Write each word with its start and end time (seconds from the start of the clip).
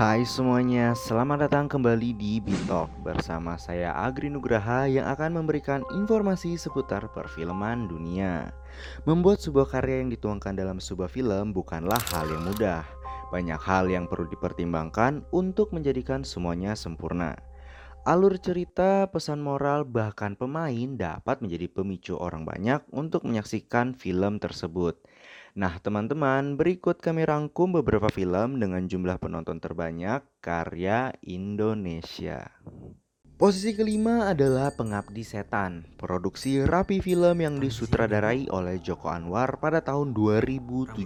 Hai 0.00 0.24
semuanya, 0.24 0.96
selamat 0.96 1.44
datang 1.44 1.68
kembali 1.68 2.16
di 2.16 2.40
Bitalk 2.40 2.88
bersama 3.04 3.60
saya 3.60 3.92
Agri 3.92 4.32
Nugraha 4.32 4.88
yang 4.88 5.04
akan 5.04 5.36
memberikan 5.36 5.84
informasi 5.92 6.56
seputar 6.56 7.12
perfilman 7.12 7.84
dunia. 7.84 8.48
Membuat 9.04 9.44
sebuah 9.44 9.68
karya 9.68 10.00
yang 10.00 10.08
dituangkan 10.08 10.56
dalam 10.56 10.80
sebuah 10.80 11.12
film 11.12 11.52
bukanlah 11.52 12.00
hal 12.16 12.32
yang 12.32 12.48
mudah. 12.48 12.80
Banyak 13.28 13.60
hal 13.60 13.92
yang 13.92 14.08
perlu 14.08 14.24
dipertimbangkan 14.32 15.20
untuk 15.36 15.68
menjadikan 15.76 16.24
semuanya 16.24 16.72
sempurna. 16.72 17.36
Alur 18.08 18.40
cerita, 18.40 19.04
pesan 19.12 19.44
moral, 19.44 19.84
bahkan 19.84 20.32
pemain 20.32 20.96
dapat 20.96 21.44
menjadi 21.44 21.68
pemicu 21.68 22.16
orang 22.16 22.48
banyak 22.48 22.80
untuk 22.88 23.28
menyaksikan 23.28 23.92
film 23.92 24.40
tersebut. 24.40 24.96
Nah, 25.58 25.82
teman-teman, 25.82 26.54
berikut 26.54 27.02
kami 27.02 27.26
rangkum 27.26 27.74
beberapa 27.74 28.06
film 28.06 28.62
dengan 28.62 28.86
jumlah 28.86 29.18
penonton 29.18 29.58
terbanyak 29.58 30.22
karya 30.38 31.10
Indonesia. 31.26 32.54
Posisi 33.34 33.74
kelima 33.74 34.30
adalah 34.30 34.70
Pengabdi 34.70 35.26
Setan, 35.26 35.82
produksi 35.98 36.62
Rapi 36.62 37.02
Film 37.02 37.42
yang 37.42 37.58
disutradarai 37.58 38.46
oleh 38.52 38.78
Joko 38.78 39.10
Anwar 39.10 39.58
pada 39.58 39.82
tahun 39.82 40.14
2017. 40.14 41.02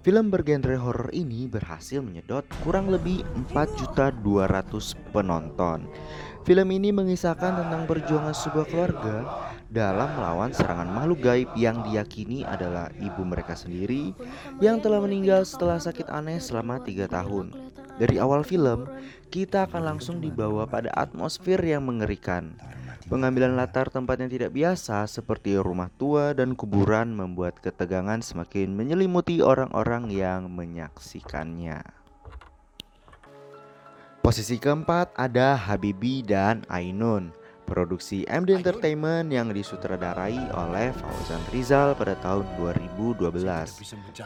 Film 0.00 0.32
bergenre 0.32 0.80
horor 0.80 1.12
ini 1.12 1.44
berhasil 1.44 2.00
menyedot 2.00 2.42
kurang 2.64 2.88
lebih 2.88 3.20
4.200 3.52 4.96
penonton. 5.12 5.84
Film 6.40 6.68
ini 6.72 6.88
mengisahkan 6.88 7.52
tentang 7.62 7.84
perjuangan 7.84 8.32
sebuah 8.32 8.66
keluarga 8.66 9.16
dalam 9.70 10.08
melawan 10.18 10.50
serangan 10.50 10.88
makhluk 10.88 11.20
gaib 11.22 11.50
yang 11.54 11.84
diyakini 11.86 12.42
adalah 12.42 12.90
ibu 12.98 13.22
mereka 13.22 13.54
sendiri 13.54 14.16
yang 14.58 14.82
telah 14.82 14.98
meninggal 15.04 15.46
setelah 15.46 15.76
sakit 15.78 16.10
aneh 16.10 16.40
selama 16.40 16.80
tiga 16.82 17.06
tahun. 17.06 17.52
Dari 18.00 18.16
awal 18.16 18.42
film, 18.42 18.88
kita 19.28 19.68
akan 19.68 19.94
langsung 19.94 20.18
dibawa 20.24 20.64
pada 20.64 20.88
atmosfer 20.96 21.60
yang 21.60 21.84
mengerikan. 21.84 22.56
Pengambilan 23.12 23.58
latar 23.58 23.92
tempat 23.92 24.22
yang 24.24 24.32
tidak 24.32 24.56
biasa 24.56 25.04
seperti 25.04 25.60
rumah 25.60 25.92
tua 26.00 26.32
dan 26.32 26.56
kuburan 26.56 27.12
membuat 27.12 27.60
ketegangan 27.60 28.24
semakin 28.24 28.72
menyelimuti 28.72 29.44
orang-orang 29.44 30.08
yang 30.08 30.48
menyaksikannya. 30.48 31.99
Posisi 34.30 34.62
keempat 34.62 35.10
ada 35.18 35.58
Habibi 35.58 36.22
dan 36.22 36.62
Ainun 36.70 37.34
produksi 37.66 38.22
MD 38.30 38.62
Entertainment 38.62 39.26
yang 39.26 39.50
disutradarai 39.50 40.38
oleh 40.54 40.94
Fauzan 40.94 41.42
Rizal 41.50 41.98
pada 41.98 42.14
tahun 42.22 42.46
2012. 42.54 43.26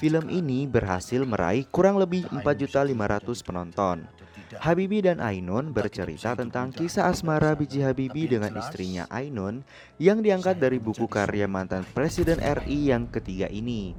Film 0.00 0.24
ini 0.32 0.64
berhasil 0.64 1.20
meraih 1.28 1.68
kurang 1.68 2.00
lebih 2.00 2.24
4.500 2.32 3.44
penonton. 3.44 4.08
Habibi 4.56 5.04
dan 5.04 5.20
Ainun 5.20 5.68
bercerita 5.76 6.32
tentang 6.32 6.72
kisah 6.72 7.12
asmara 7.12 7.52
Biji 7.52 7.84
Habibi 7.84 8.24
dengan 8.24 8.56
istrinya 8.56 9.04
Ainun 9.12 9.68
yang 10.00 10.24
diangkat 10.24 10.56
dari 10.56 10.80
buku 10.80 11.04
karya 11.12 11.44
mantan 11.44 11.84
Presiden 11.84 12.40
RI 12.40 12.88
yang 12.88 13.04
ketiga 13.04 13.52
ini. 13.52 13.92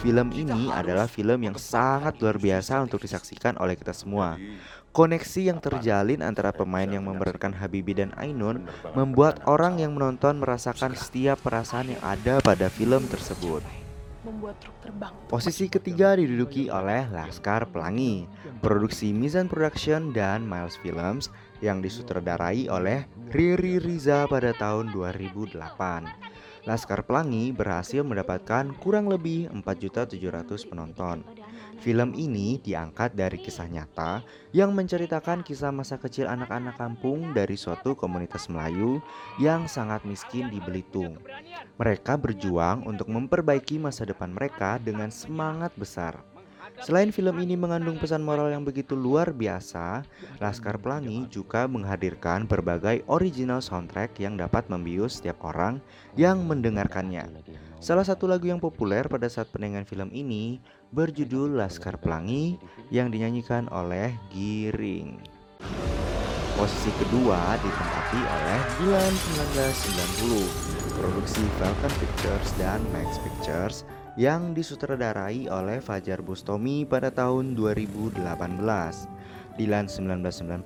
Film 0.00 0.32
ini 0.32 0.72
adalah 0.72 1.04
film 1.10 1.44
yang 1.44 1.58
sangat 1.60 2.16
luar 2.18 2.40
biasa 2.40 2.80
untuk 2.80 3.04
disaksikan 3.04 3.60
oleh 3.60 3.76
kita 3.76 3.92
semua. 3.92 4.40
Koneksi 4.92 5.48
yang 5.48 5.56
terjalin 5.56 6.20
antara 6.20 6.52
pemain 6.52 6.84
yang 6.84 7.08
memerankan 7.08 7.56
Habibi 7.56 7.96
dan 7.96 8.12
Ainun 8.20 8.68
membuat 8.92 9.40
orang 9.48 9.80
yang 9.80 9.96
menonton 9.96 10.36
merasakan 10.36 10.92
setiap 10.92 11.40
perasaan 11.40 11.96
yang 11.96 12.02
ada 12.04 12.44
pada 12.44 12.68
film 12.68 13.08
tersebut. 13.08 13.64
Posisi 15.32 15.72
ketiga 15.72 16.12
diduduki 16.12 16.68
oleh 16.68 17.08
Laskar 17.08 17.72
Pelangi, 17.72 18.28
produksi 18.60 19.16
Mizan 19.16 19.48
Production 19.48 20.12
dan 20.12 20.44
Miles 20.44 20.76
Films 20.84 21.32
yang 21.64 21.80
disutradarai 21.80 22.68
oleh 22.68 23.08
Riri 23.32 23.80
Riza 23.80 24.28
pada 24.28 24.52
tahun 24.52 24.92
2008. 24.92 25.56
Laskar 26.68 27.02
Pelangi 27.02 27.50
berhasil 27.50 28.04
mendapatkan 28.04 28.76
kurang 28.78 29.08
lebih 29.08 29.50
4.700 29.50 30.68
penonton. 30.70 31.26
Film 31.80 32.12
ini 32.12 32.60
diangkat 32.60 33.16
dari 33.16 33.40
kisah 33.40 33.70
nyata 33.70 34.20
yang 34.52 34.76
menceritakan 34.76 35.40
kisah 35.40 35.72
masa 35.72 35.96
kecil 35.96 36.28
anak-anak 36.28 36.76
kampung 36.76 37.32
dari 37.32 37.56
suatu 37.56 37.96
komunitas 37.96 38.50
Melayu 38.52 39.00
yang 39.40 39.64
sangat 39.70 40.04
miskin 40.04 40.52
di 40.52 40.60
Belitung. 40.60 41.16
Mereka 41.80 42.20
berjuang 42.20 42.84
untuk 42.84 43.08
memperbaiki 43.08 43.80
masa 43.80 44.04
depan 44.04 44.34
mereka 44.34 44.76
dengan 44.76 45.08
semangat 45.08 45.72
besar. 45.78 46.31
Selain 46.80 47.12
film 47.12 47.36
ini 47.44 47.52
mengandung 47.52 48.00
pesan 48.00 48.24
moral 48.24 48.48
yang 48.48 48.64
begitu 48.64 48.96
luar 48.96 49.36
biasa, 49.36 50.08
Laskar 50.40 50.80
Pelangi 50.80 51.28
juga 51.28 51.68
menghadirkan 51.68 52.48
berbagai 52.48 53.04
original 53.12 53.60
soundtrack 53.60 54.16
yang 54.16 54.40
dapat 54.40 54.64
membius 54.72 55.20
setiap 55.20 55.44
orang 55.44 55.84
yang 56.16 56.40
mendengarkannya. 56.48 57.28
Salah 57.82 58.08
satu 58.08 58.24
lagu 58.24 58.48
yang 58.48 58.62
populer 58.62 59.04
pada 59.04 59.28
saat 59.28 59.52
penayangan 59.52 59.84
film 59.84 60.08
ini 60.16 60.62
berjudul 60.96 61.60
Laskar 61.60 62.00
Pelangi 62.00 62.56
yang 62.88 63.12
dinyanyikan 63.12 63.68
oleh 63.68 64.16
Giring. 64.32 65.20
Posisi 66.52 66.92
kedua 67.00 67.56
ditempati 67.58 68.20
oleh 68.22 68.60
bulan 68.78 69.12
1990, 69.40 71.00
produksi 71.00 71.42
Falcon 71.58 71.92
Pictures 71.96 72.50
dan 72.60 72.78
Max 72.92 73.18
Pictures 73.24 73.88
yang 74.16 74.52
disutradarai 74.52 75.48
oleh 75.48 75.80
Fajar 75.80 76.20
Bustomi 76.20 76.84
pada 76.84 77.08
tahun 77.08 77.56
2018. 77.56 78.20
Dilan 79.52 79.84
1990 79.88 80.64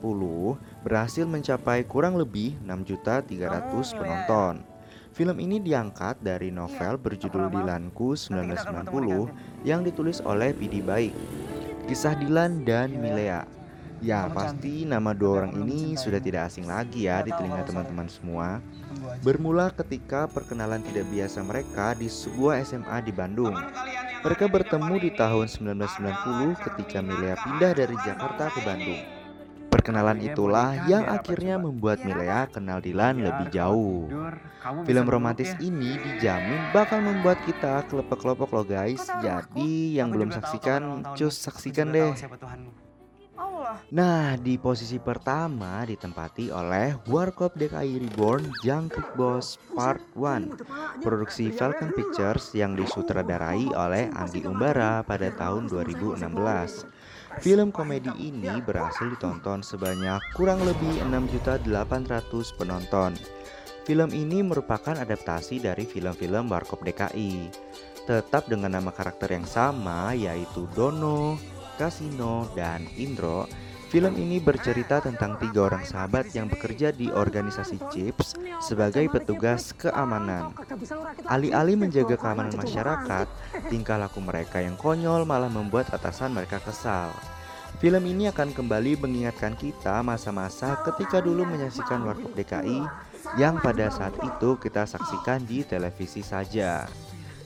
berhasil 0.87 1.27
mencapai 1.27 1.83
kurang 1.87 2.19
lebih 2.19 2.55
6.300 2.63 3.99
penonton. 3.99 4.63
Film 5.17 5.41
ini 5.41 5.59
diangkat 5.59 6.21
dari 6.21 6.53
novel 6.53 7.01
berjudul 7.01 7.49
Dilanku 7.49 8.15
1990 8.15 9.65
yang 9.65 9.81
ditulis 9.81 10.21
oleh 10.23 10.53
Pidi 10.53 10.85
Baik. 10.85 11.17
Kisah 11.89 12.15
Dilan 12.19 12.67
dan 12.69 12.93
Milea. 12.95 13.49
Ya, 14.05 14.29
pasti 14.29 14.85
nama 14.85 15.17
dua 15.17 15.45
orang 15.45 15.57
ini 15.65 15.97
sudah 15.97 16.21
tidak 16.21 16.53
asing 16.53 16.69
lagi 16.69 17.09
ya 17.09 17.25
di 17.25 17.33
telinga 17.33 17.65
teman-teman 17.65 18.09
semua. 18.13 18.61
Bermula 19.25 19.73
ketika 19.73 20.29
perkenalan 20.29 20.85
tidak 20.85 21.09
biasa 21.09 21.41
mereka 21.41 21.97
di 21.97 22.09
sebuah 22.13 22.61
SMA 22.67 22.99
di 23.05 23.13
Bandung. 23.13 23.57
Mereka 24.21 24.51
bertemu 24.53 24.95
di 25.01 25.11
tahun 25.15 25.47
1990 25.49 26.67
ketika 26.67 26.99
Milea 27.01 27.37
pindah 27.41 27.73
dari 27.73 27.97
Jakarta 28.05 28.53
ke 28.53 28.61
Bandung. 28.67 29.01
Perkenalan 29.71 30.19
itulah 30.25 30.89
yang 30.89 31.05
akhirnya 31.05 31.61
membuat 31.61 32.03
Milea 32.03 32.49
kenal 32.49 32.83
Dilan 32.83 33.23
lebih 33.23 33.55
jauh. 33.55 34.09
Film 34.89 35.07
romantis 35.07 35.55
ini 35.63 35.95
dijamin 36.01 36.75
bakal 36.75 37.05
membuat 37.05 37.39
kita 37.47 37.87
kelepek-kelepek 37.87 38.51
loh 38.51 38.67
guys. 38.67 39.05
Jadi 39.23 40.01
yang 40.01 40.11
belum 40.11 40.33
saksikan, 40.33 41.15
cus 41.15 41.39
saksikan 41.39 41.93
deh. 41.93 42.13
Nah, 43.93 44.35
di 44.41 44.57
posisi 44.57 44.97
pertama 44.97 45.85
ditempati 45.85 46.49
oleh 46.49 46.97
Warkop 47.07 47.55
DKI 47.55 48.09
Reborn 48.09 48.49
Jangkrik 48.65 49.13
Boss 49.15 49.61
Part 49.77 50.01
1 50.17 51.05
Produksi 51.05 51.53
Falcon 51.53 51.93
Pictures 51.93 52.57
yang 52.57 52.73
disutradarai 52.73 53.69
oleh 53.77 54.09
Andi 54.17 54.43
Umbara 54.49 55.05
pada 55.05 55.29
tahun 55.35 55.69
2016 55.69 56.25
Film 57.45 57.69
komedi 57.69 58.09
ini 58.17 58.65
berhasil 58.65 59.13
ditonton 59.13 59.61
sebanyak 59.61 60.25
kurang 60.33 60.65
lebih 60.65 61.05
6.800 61.05 61.69
penonton. 62.57 63.13
Film 63.85 64.11
ini 64.17 64.41
merupakan 64.41 64.97
adaptasi 64.97 65.61
dari 65.61 65.85
film-film 65.85 66.49
Warkop 66.49 66.81
DKI. 66.81 67.53
Tetap 68.09 68.49
dengan 68.49 68.81
nama 68.81 68.89
karakter 68.89 69.37
yang 69.37 69.45
sama 69.45 70.17
yaitu 70.17 70.65
Dono, 70.73 71.37
Kasino, 71.79 72.51
dan 72.57 72.89
Indro, 72.97 73.47
Film 73.87 74.19
ini 74.19 74.43
bercerita 74.43 74.99
tentang 74.99 75.39
tiga 75.39 75.71
orang 75.71 75.87
sahabat 75.87 76.35
yang 76.35 76.51
bekerja 76.51 76.91
di 76.91 77.07
organisasi 77.07 77.79
CHIPS 77.87 78.35
sebagai 78.59 79.07
petugas 79.07 79.71
keamanan. 79.79 80.51
Alih-alih 81.31 81.79
menjaga 81.79 82.19
keamanan 82.19 82.59
masyarakat, 82.59 83.31
tingkah 83.71 83.95
laku 83.95 84.19
mereka 84.19 84.59
yang 84.59 84.75
konyol 84.75 85.23
malah 85.23 85.47
membuat 85.47 85.87
atasan 85.95 86.35
mereka 86.35 86.59
kesal. 86.59 87.15
Film 87.79 88.03
ini 88.11 88.27
akan 88.27 88.51
kembali 88.51 88.99
mengingatkan 88.99 89.55
kita 89.55 90.03
masa-masa 90.03 90.83
ketika 90.83 91.23
dulu 91.23 91.47
menyaksikan 91.47 92.03
Warkop 92.03 92.35
DKI 92.35 92.83
yang 93.39 93.63
pada 93.63 93.87
saat 93.95 94.19
itu 94.19 94.59
kita 94.59 94.83
saksikan 94.83 95.47
di 95.47 95.63
televisi 95.63 96.27
saja. 96.27 96.91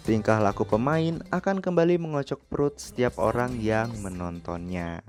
Tingkah 0.01 0.41
laku 0.41 0.65
pemain 0.65 1.21
akan 1.29 1.61
kembali 1.61 2.01
mengocok 2.01 2.41
perut 2.49 2.81
setiap 2.81 3.21
orang 3.21 3.61
yang 3.61 3.93
menontonnya. 4.01 5.05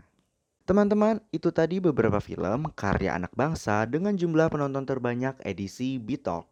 Teman-teman, 0.68 1.24
itu 1.32 1.48
tadi 1.48 1.80
beberapa 1.80 2.20
film 2.20 2.68
karya 2.76 3.16
anak 3.16 3.32
bangsa 3.32 3.88
dengan 3.88 4.20
jumlah 4.20 4.52
penonton 4.52 4.84
terbanyak 4.84 5.40
edisi 5.48 5.96
Bitok. 5.96 6.44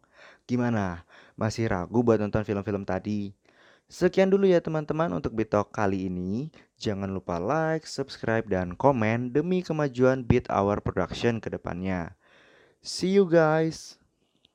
Gimana? 0.48 1.04
Masih 1.36 1.68
ragu 1.68 2.00
buat 2.00 2.16
nonton 2.16 2.40
film-film 2.40 2.88
tadi? 2.88 3.36
Sekian 3.92 4.32
dulu 4.32 4.48
ya 4.48 4.64
teman-teman 4.64 5.12
untuk 5.12 5.36
Bitalk 5.36 5.68
kali 5.76 6.08
ini. 6.08 6.48
Jangan 6.80 7.12
lupa 7.12 7.36
like, 7.36 7.84
subscribe, 7.84 8.48
dan 8.48 8.72
komen 8.72 9.36
demi 9.36 9.60
kemajuan 9.60 10.24
Beat 10.24 10.48
Hour 10.48 10.80
Production 10.80 11.44
ke 11.44 11.52
depannya. 11.52 12.16
See 12.80 13.12
you 13.12 13.28
guys! 13.28 13.99